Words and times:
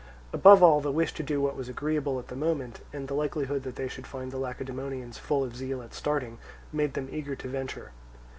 Above 0.33 0.63
all 0.63 0.81
the 0.81 0.91
wish 0.91 1.13
to 1.13 1.21
do 1.21 1.39
what 1.39 1.55
was 1.55 1.69
agreeable 1.69 2.17
at 2.17 2.27
the 2.27 2.35
moment, 2.35 2.79
and 2.91 3.07
the 3.07 3.13
likelihood 3.13 3.61
that 3.61 3.75
they 3.75 3.87
should 3.87 4.07
find 4.07 4.31
the 4.31 4.39
Lacedaemonians 4.39 5.19
full 5.19 5.43
of 5.43 5.55
zeal 5.55 5.79
at 5.79 5.93
starting, 5.93 6.39
made 6.73 6.95
them 6.95 7.07
eager 7.11 7.35
to 7.35 7.47
venture. 7.47 7.91